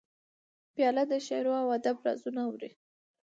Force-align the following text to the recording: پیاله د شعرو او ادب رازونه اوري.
پیاله 0.73 1.03
د 1.11 1.13
شعرو 1.27 1.53
او 1.61 1.67
ادب 1.77 1.97
رازونه 2.05 2.41
اوري. 2.47 2.71